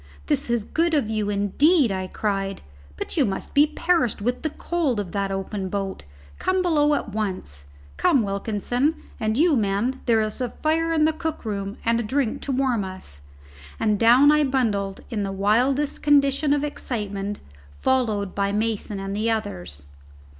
"This 0.25 0.49
is 0.49 0.63
good 0.63 0.95
of 0.95 1.11
you, 1.11 1.29
indeed!" 1.29 1.91
I 1.91 2.07
cried. 2.07 2.63
"But 2.97 3.17
you 3.17 3.23
must 3.23 3.53
be 3.53 3.67
perished 3.67 4.19
with 4.19 4.41
the 4.41 4.49
cold 4.49 4.99
of 4.99 5.11
that 5.11 5.31
open 5.31 5.69
boat. 5.69 6.05
Come 6.39 6.63
below 6.63 6.95
at 6.95 7.09
once 7.09 7.65
come 7.97 8.23
Wilkinson, 8.23 8.95
and 9.19 9.37
you 9.37 9.55
men 9.55 10.01
there's 10.07 10.41
a 10.41 10.49
fire 10.49 10.91
in 10.91 11.05
the 11.05 11.13
cook 11.13 11.45
room 11.45 11.77
and 11.85 12.09
drink 12.09 12.41
to 12.41 12.51
warm 12.51 12.83
us;" 12.83 13.21
and 13.79 13.99
down 13.99 14.31
I 14.31 14.43
bundled 14.43 15.01
in 15.11 15.21
the 15.21 15.31
wildest 15.31 16.01
condition 16.01 16.51
of 16.51 16.63
excitement, 16.63 17.39
followed 17.77 18.33
by 18.33 18.51
Mason 18.51 18.99
and 18.99 19.15
the 19.15 19.29
others. 19.29 19.85